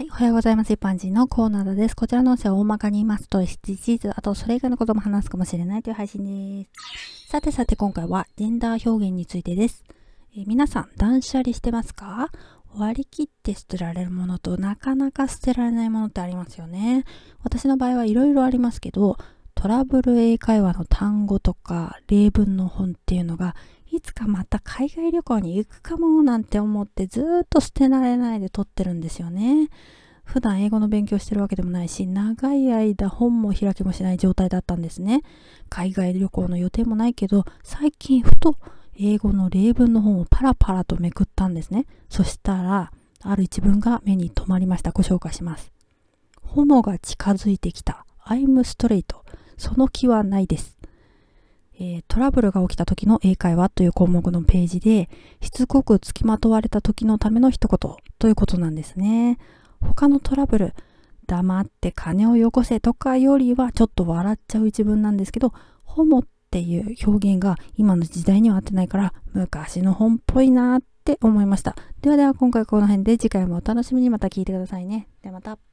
[0.00, 0.72] はい、おはようございます。
[0.72, 1.94] 一般人のコーナーです。
[1.94, 6.24] こちらの音声は大まかに言いますと、SDGs、あとそれ以外のことも話すかもしれないという配信
[6.64, 7.28] です。
[7.28, 9.84] さてさて今回はジェンダー表現についてです。
[10.34, 12.30] え、皆さん、断捨離してますか？
[12.74, 17.04] 割り切って捨てられるものとなかなか捨てられないものってありますよね。
[17.44, 19.18] 私の場合はいろいろありますけど、
[19.60, 23.54] トラブル英会話の単語とか例文の本っていうのが
[23.90, 29.68] いつかまた海外旅行に行くかもなんて思ってずっと捨てられないで撮ってるんですよね。
[30.24, 35.20] 普段英語の勉強してるわけでもないし、長い間本も開きもしない状態だったんですね。
[35.68, 38.56] 海外旅行の予定もないけど、最近ふと
[38.98, 41.84] 英語の例文の本をパラパラとめくったんですね。
[42.08, 42.92] そしたら、
[43.22, 44.92] ある一文が目に留まりました。
[44.92, 45.70] ご紹介します。
[46.40, 48.06] ホモが近づいてきた。
[48.24, 49.04] I'm straight.
[49.60, 50.78] その気はないです。
[51.78, 55.08] えー、トラブルが起きた時の英会話という項目のページで、
[55.40, 59.38] しつこく付きまとわれた時のための一言ということなんですね。
[59.80, 60.74] 他のトラブル、
[61.26, 65.52] 黙って金をよこせとかよりはちょっと笑っちゃう一文なんですけど、
[65.84, 71.76] ホモっていう表現が今の時代には合ってないから昔の本っぽいなって思いました。
[72.02, 75.08] ではでは今回はこの辺で次回もお楽しみにまた聞いてくださいね。
[75.22, 75.69] ではまた。